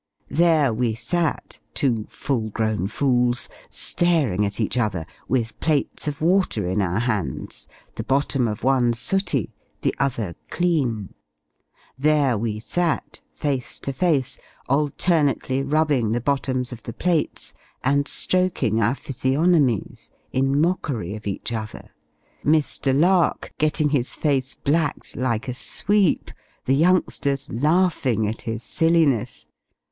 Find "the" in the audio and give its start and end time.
7.93-8.03, 9.83-9.93, 16.13-16.19, 16.81-16.93, 26.65-26.73